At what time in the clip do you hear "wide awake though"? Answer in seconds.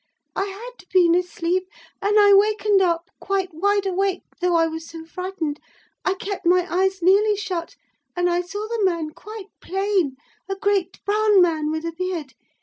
3.53-4.55